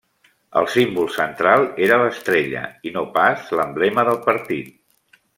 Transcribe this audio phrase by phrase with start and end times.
[0.61, 4.73] El símbol central era l'estrella i no pas l'emblema del partit.